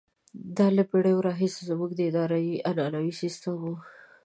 [0.57, 3.75] دا له پېړیو راهیسې زموږ د ادارې عنعنوي سیستم وو.